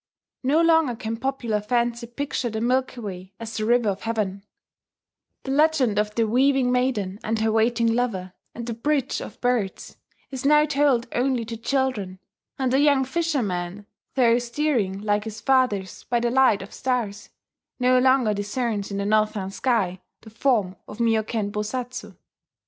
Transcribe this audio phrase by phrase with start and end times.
[0.41, 4.43] No longer can popular fancy picture the Milky Way as the River of Heaven;
[5.43, 9.97] the legend of the Weaving Maiden, and her waiting lover, and the Bridge of Birds,
[10.31, 12.17] is now told only to children;
[12.57, 13.85] and the young fisherman,
[14.15, 17.29] though steering, like his fathers, by the light of stars,
[17.79, 22.17] no longer discerns in the northern sky the form of Mioken Bosatsu.